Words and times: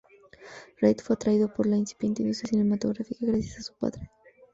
Reid 0.81 0.97
fue 1.01 1.13
atraído 1.13 1.53
por 1.53 1.67
la 1.67 1.77
incipiente 1.77 2.23
industria 2.23 2.49
cinematográfica 2.49 3.23
gracias 3.23 3.59
a 3.59 3.61
su 3.61 3.75
padre. 3.75 4.09